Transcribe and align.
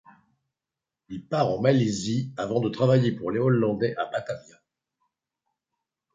Il 1.09 1.27
part 1.27 1.47
en 1.51 1.61
Malaisie 1.61 2.33
avant 2.35 2.59
de 2.59 2.69
travailler 2.69 3.11
pour 3.11 3.29
les 3.29 3.37
Hollandais 3.39 3.95
à 3.97 4.05
Batavia. 4.07 4.57